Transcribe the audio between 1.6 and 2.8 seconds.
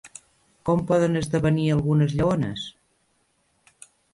algunes lleones?